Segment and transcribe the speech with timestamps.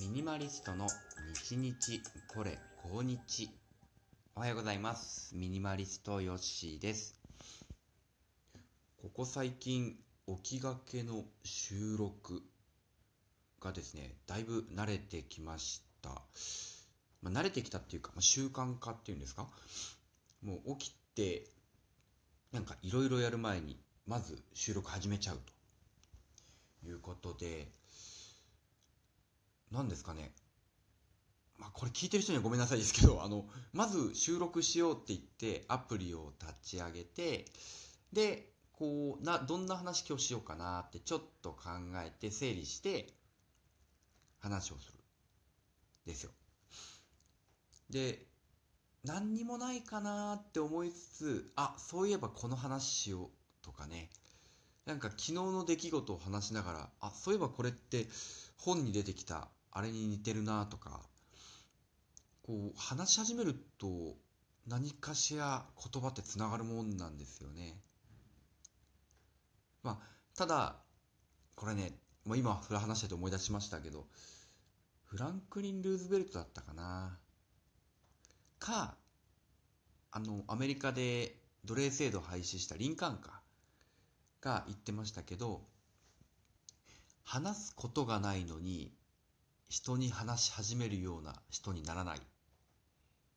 [0.00, 0.88] ミニマリストの
[1.48, 2.58] 日日これ
[2.92, 3.50] 今日。
[4.34, 5.34] おはようございます。
[5.34, 7.14] ミニマリストヨッシーです。
[9.00, 9.96] ここ最近
[10.42, 12.42] 起きがけの収録
[13.60, 16.10] がですねだいぶ慣れてきました、
[17.22, 19.48] まあ、慣れてきたっていうか、まあ、習慣化っていうんですか？
[20.44, 21.44] もう起きて
[22.52, 25.38] なんかいろいろやる前にまず収録始めちゃう
[26.82, 27.68] ということで
[29.72, 30.32] 何ですかね。
[31.58, 37.50] まあこれ聞いてる人にはごめんなさいですけど あのまず収録しようって言ってアプリを立ち上げて
[38.12, 43.14] でこうなどんな話今日しようかなってちょっと考えて整理して
[44.38, 44.98] 話をする。
[46.04, 46.30] ですよ。
[47.90, 48.26] で
[49.02, 53.30] 何にもないかなって思いつつあそういえばこの話しよう
[53.62, 54.10] とかね。
[54.84, 58.06] なんか昨日の出来事を話しながらあそういえばこれって
[58.56, 61.02] 本に出てきたあれに似てるなとか
[62.42, 64.16] こう話し始めると
[64.66, 67.78] 何かしら言葉ってつながるもんなんですよね。
[69.82, 70.76] まあただ
[71.54, 71.92] これね、
[72.24, 74.06] まあ、今それ話してて思い出しましたけど
[75.04, 77.18] フランクリン・ルーズベルトだったかな
[78.58, 78.96] か
[80.10, 83.42] あのアメリカで奴隷制度を廃止したリンカーンか
[84.40, 85.60] が言ってましたけど
[87.24, 88.94] 話すことがないのに
[89.68, 92.20] 人に話し始めるような人にならない。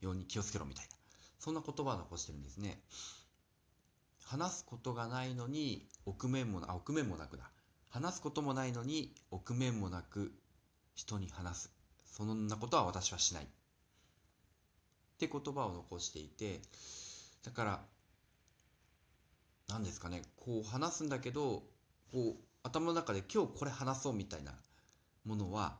[0.00, 0.90] ように気をつけろみたいな。
[1.38, 2.80] そんな言葉を残してるんですね。
[4.24, 7.50] 話すことがないのに臆面もなあ臆面もなくだ。
[7.90, 10.32] 話すこともないのに臆面もなく
[10.94, 11.72] 人に話す。
[12.06, 13.44] そんなことは私はしない。
[13.44, 13.48] っ
[15.18, 16.60] て言葉を残していて
[17.44, 17.80] だから
[19.68, 20.22] 何ですかね。
[20.36, 21.62] こう話すんだけど
[22.12, 24.52] こう頭の中で今日これ話そうみたいな
[25.24, 25.78] ものは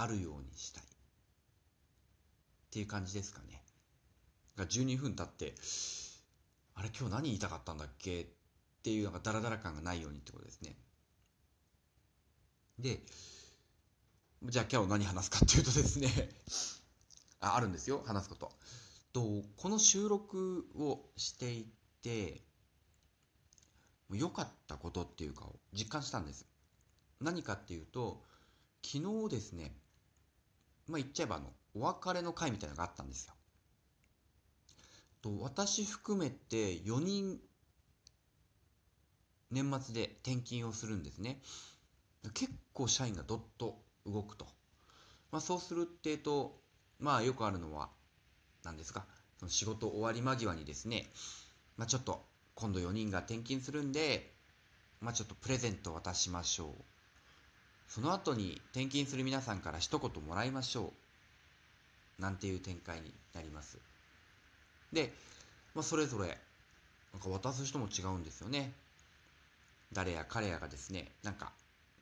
[0.00, 0.84] あるようにしたい。
[0.84, 0.86] っ
[2.70, 3.62] ていう感じですかね。
[4.56, 5.54] が12分経って
[6.74, 8.20] あれ今日何言いたかったんだっけ？
[8.22, 8.26] っ
[8.82, 10.76] ていうなんかダラダラ感がないようにってことですね。
[12.78, 13.00] で
[14.44, 16.08] じゃあ今日何話すかっていうとですね。
[17.40, 18.02] ああるんですよ。
[18.06, 18.52] 話すこと。
[19.12, 21.66] とこの収録をしてい
[22.02, 22.42] て
[24.12, 26.46] 良かったことっていうかを実感したんです。
[27.20, 28.22] 何かっていうと
[28.84, 29.72] 昨日ですね
[30.88, 33.34] まあ言っちゃえばあのお別れの会みたいなのがあったんですよ。
[35.20, 37.38] と私含めて4人
[39.50, 41.40] 年末で転勤をするんですね。
[42.34, 44.46] 結構社員がどっと動くと、
[45.30, 46.60] まあ、そうするっていうと
[46.98, 47.88] まあよくあるのは
[48.64, 49.06] 何ですか？
[49.38, 51.06] その仕事終わり間際にですね、
[51.76, 52.24] まあ、ちょっと
[52.54, 54.34] 今度4人が転勤するんで、
[55.00, 56.74] まあ、ちょっとプレゼント渡しましょう。
[57.88, 60.92] その後に転勤する皆さんから一言もらいましょ
[62.18, 62.22] う。
[62.22, 63.78] なんていう展開になります。
[64.92, 65.12] で、
[65.74, 66.38] まあ、それぞれ
[67.12, 68.72] なんか渡す人も違うんですよね。
[69.92, 71.52] 誰や彼やがですねなんか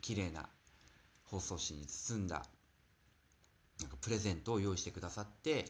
[0.00, 0.48] 綺麗な
[1.26, 2.44] 包装紙に包んだ
[3.80, 5.66] なんかプレゼントを用意してくださって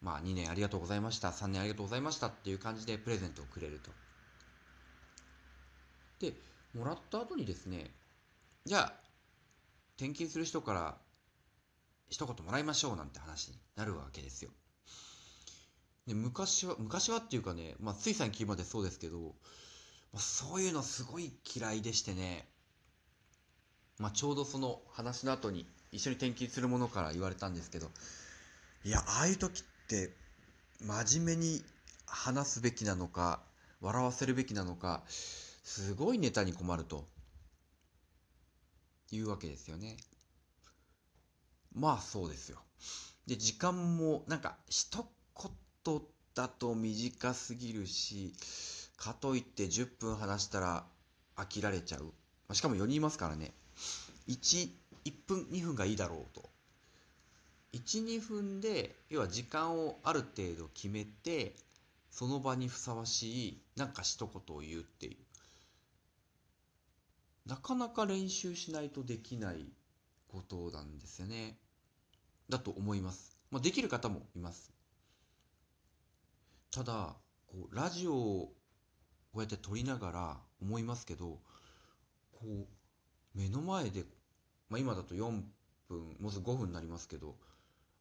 [0.00, 3.90] まあ2年ありがとうございました3年ありがとうございましたっていう感じでプレゼントをくれると。
[6.20, 6.32] で
[6.74, 7.90] もらった後にですね
[8.66, 8.92] じゃあ
[9.96, 10.96] 転勤する人から
[12.08, 14.50] 一言もらいましょうなんて話になるわけですよ。
[16.08, 19.18] で昔は昔はっていうかね、まあ、つい最近までそうですけど、
[20.12, 22.48] まあ、そういうのすごい嫌いでしてね、
[24.00, 27.86] まあ、ちょうどその話の後に一緒に転勤する者から言われたんですけど
[28.84, 30.10] いやああいう時って
[30.80, 31.62] 真面目に
[32.04, 33.40] 話すべきなのか
[33.80, 37.04] 笑わせるべきなのかすごいネタに困ると。
[39.12, 39.96] いうわけですよね。
[41.74, 42.58] まあそうですよ。
[43.26, 45.06] で時間もなんか一
[45.84, 46.00] 言
[46.34, 48.32] だと短すぎるし
[48.96, 50.84] かといって10分話したら
[51.36, 52.12] 飽きられちゃう。
[52.54, 53.52] しかも4人いますからね。
[54.28, 54.70] 1,
[55.04, 56.48] 1分2分がいいだろうと。
[57.74, 61.54] 12分で要は時間をある程度決めて
[62.10, 65.25] その場にふさわしいなんか一言を言うっていう。
[67.46, 69.72] なかなか練習しないとできない
[70.28, 71.58] ことなんですよね。
[72.48, 74.72] だと思います、まあ、できる方もいます。
[76.70, 77.16] ただ
[77.46, 78.52] こうラジオを
[79.32, 81.40] こうやって撮りながら思いますけど
[82.32, 82.66] こう
[83.34, 84.04] 目の前で、
[84.68, 85.42] まあ、今だと4
[85.88, 87.36] 分もうすぐ5分になりますけど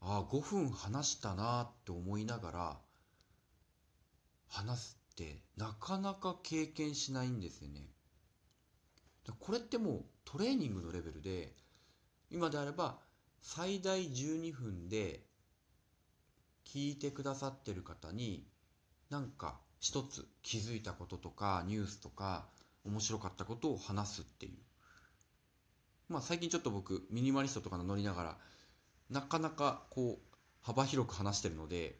[0.01, 2.77] ああ5分話したなって思いながら
[4.47, 7.94] 話すってなかなか経験しないんですよね。
[9.33, 11.53] これってもうトレーニングのレベルで
[12.29, 12.97] 今であれば
[13.41, 15.21] 最大12分で
[16.65, 18.45] 聞いてくださってる方に
[19.09, 22.45] なんか一つ気づいたこととかニュースとか
[22.85, 24.53] 面白かったことを話すっていう。
[26.09, 28.37] まあ最近ちょっと僕ミニマリストとかの乗りながら
[29.09, 31.95] なかなかこう幅広く話してるので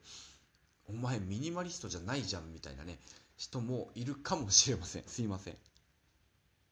[0.87, 2.99] お前ミニマリストじゃないじゃんみたいなね
[3.37, 5.03] 人もいるかもしれません。
[5.07, 5.57] すいません。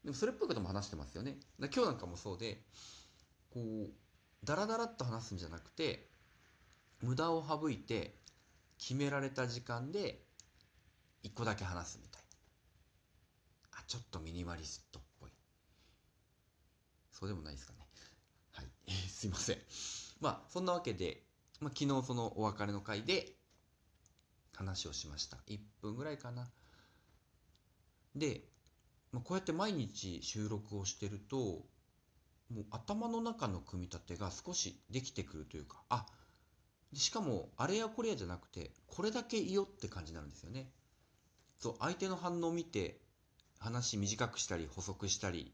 [0.04, 1.38] でもそれっぽいことも話してますよね。
[1.60, 2.62] 今日なんかもそうで
[3.52, 6.10] こうダラダラっと話すんじゃなくて
[7.02, 8.16] 無駄を省いて
[8.78, 10.22] 決められた時間で
[11.22, 12.22] 一個だけ話すみたい
[13.72, 13.80] な。
[13.80, 15.32] あちょっとミニマリストっぽい。
[17.12, 17.80] そうでもないですかね。
[18.52, 18.92] はい。
[19.08, 19.58] すいません。
[20.20, 21.24] まあそんなわけで、
[21.62, 23.38] まあ、昨日そのお別れの回で
[24.54, 25.38] 話をしました。
[25.48, 26.52] 1分ぐらいかな。
[28.16, 28.53] で、
[29.14, 36.06] まあ、こうやって毎日収録をしてるともう頭の中の組み立てが少しできてくるというかあ
[36.94, 40.70] しかもあれやこれやじゃなくてこれだけいよって感じになるんですよね。
[41.60, 43.00] そう相手の反応を見て
[43.58, 45.54] 話短くしたり補足したり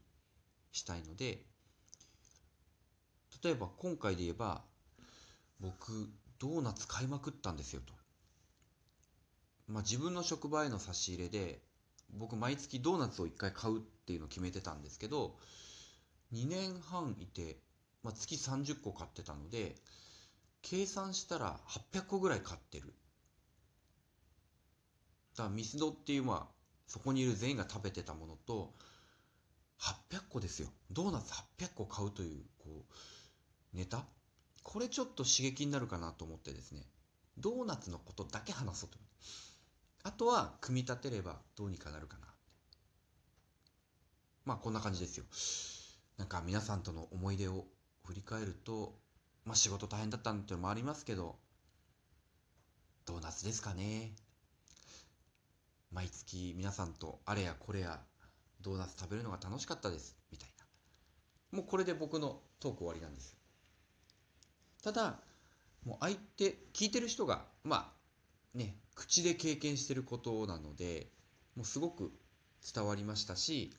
[0.72, 1.46] したいので
[3.42, 4.62] 例えば今回で言えば
[5.60, 7.92] 僕ドーナツ買いまくったんですよと。
[9.68, 11.62] まあ自分の職場への差し入れで
[12.18, 15.36] 僕毎月ドーナツを1回買うっていうのを決めてたんですけど
[16.32, 17.58] 2年半いて、
[18.02, 19.74] まあ、月30個買ってたので
[20.62, 21.58] 計算したら
[21.92, 22.92] 800個ぐらい買ってる。
[25.36, 26.54] だからミスドっていうまあ
[26.86, 28.74] そこにいる全員が食べてたものと
[29.80, 30.68] 800個ですよ。
[30.90, 32.84] ドーナツ800個買うというこ
[33.72, 34.04] うネタ？
[34.62, 36.82] これちょっと刺激になるかなと思ってですね
[37.38, 39.49] ドーナツのことだけ話そうと思って。
[40.02, 42.26] あとは組み立てればどうにかなるかな。
[44.44, 45.24] まあこんな感じですよ。
[46.18, 47.66] なんか皆さんとの思い出を
[48.04, 48.94] 振り返ると
[49.44, 51.36] まあ仕事大変だったってのもありますけど
[53.06, 54.12] ドーナツですかね。
[55.92, 58.00] 毎月皆さんとあれやこれや
[58.60, 60.48] ドーナツ食べるのが楽しかったですみたい
[61.52, 61.58] な。
[61.58, 63.36] もうこれで僕のトーク終わりなんです
[64.82, 65.18] ただ
[65.84, 67.92] もう相手聞いてる人がま
[68.54, 71.08] あね口で経験してることなので
[71.56, 72.12] もうすごく
[72.74, 73.72] 伝わりましたし、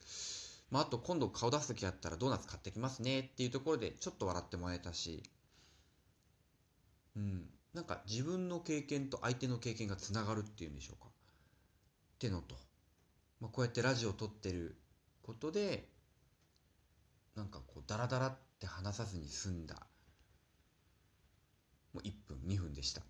[0.71, 5.21] まあ、あと今度顔出す時あったらドーナツ買ってきますねっていうところでちょっと笑ってもらえたし
[7.15, 7.45] うん。
[7.75, 11.09] なんか自分の経験と相手の経験がつながるっていうんでしょうか。
[11.09, 11.11] っ
[12.19, 12.55] てのと、
[13.39, 14.75] まあ、こうやってラジオを撮ってる
[15.21, 15.87] ことで
[17.35, 19.75] なんかこうダラダラって話さずに済んだ。
[21.93, 23.01] もう1分2分でした。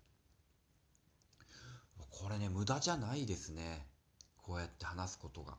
[2.22, 3.86] これね無駄じゃないですね。
[4.36, 5.54] こうやって話すことが、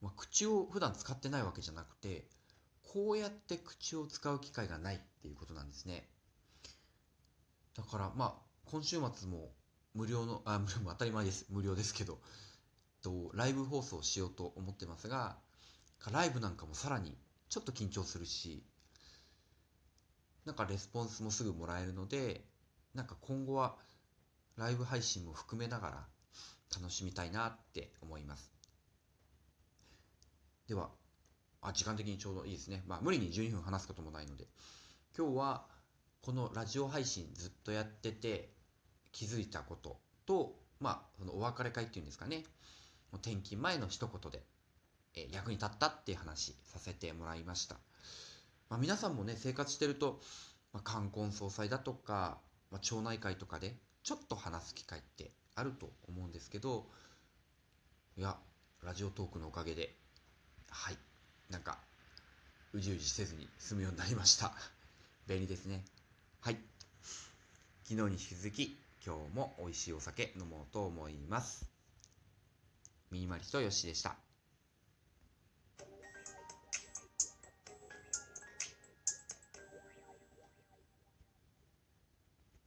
[0.00, 2.26] まあ、口を普段使ってないわけじゃなくて
[2.82, 6.08] こうやって口を使う機会がないっていうことなんですね。
[7.76, 8.34] だからまあ
[8.64, 9.50] 今週末も
[9.94, 11.46] 無料のあ無料も当たり前です。
[11.50, 12.18] 無料ですけど
[13.02, 15.36] とライブ放送しようと思ってますが
[16.10, 17.16] ライブなんかもさらに
[17.48, 18.64] ちょっと緊張するし
[20.44, 22.44] なんかレスポンスもすぐもらえるので
[22.94, 23.76] なんか今後は
[24.56, 26.06] ライブ配信も含めながら
[26.78, 28.50] 楽しみたいなって思います。
[30.68, 30.90] では
[31.60, 32.82] あ時間的にちょうどいいですね。
[32.86, 34.46] まあ無理に12分話すこともないので。
[35.16, 35.66] 今日は
[36.20, 38.50] このラジオ配信ずっとやってて
[39.12, 42.44] 気づいたこととまあそのお別れ会っていうんですかね。
[43.14, 44.42] 転勤前の一言で、
[45.14, 47.76] え役に立ったっていう話させてもらいました、
[48.68, 50.20] まあ、皆さんもね生活してると、
[50.72, 52.38] まあ、冠婚葬祭だとか、
[52.70, 56.86] まあ、町内会とかでちょっと話す機会ってあると思うんですけど
[58.16, 58.36] いや
[58.84, 59.94] ラジオトークのおかげで
[60.70, 60.96] はい
[61.50, 61.76] なんか
[62.72, 64.52] うじうじせずに済むようになりました。
[65.26, 65.84] 便利ですね。
[66.40, 66.58] はい。
[67.84, 71.66] 昨日に引き続き今日も美味しいお酒飲もうと思います。
[73.10, 74.25] ミニマリストよしでした。